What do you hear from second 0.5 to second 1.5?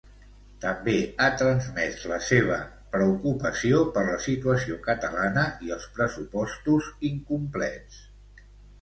També ha